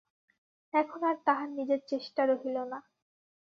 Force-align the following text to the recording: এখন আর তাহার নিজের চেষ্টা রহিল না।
এখন 0.73 1.01
আর 1.03 1.17
তাহার 1.27 1.49
নিজের 1.57 1.81
চেষ্টা 1.91 2.21
রহিল 2.25 2.57
না। 2.71 2.79